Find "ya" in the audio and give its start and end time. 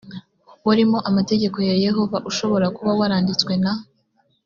1.69-1.75